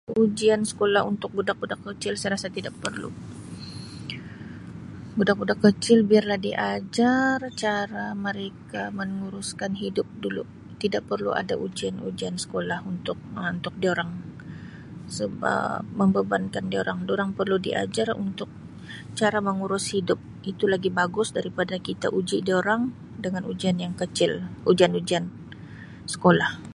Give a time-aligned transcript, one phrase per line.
[0.17, 3.13] Ujian sekulah untuk budak-budak kecil saya rasa tidak perlu.
[5.17, 10.41] Budak-budak kecil biarlah diajar cara mereka menguruskan hidup dulu.
[10.81, 14.09] Tidak perlu ada ujian-ujian sekulah untuk- Um untuk diorang.
[15.17, 16.99] Sebab membebankan diorang.
[17.09, 18.49] Dorang perlu diajar untuk
[19.13, 20.17] cara mengurus hidup.
[20.41, 22.89] Itu lagi bagus daripada kita uji diorang
[23.25, 25.29] dengan ujian yang kecil, ujian-ujian
[26.09, 26.65] sekolah.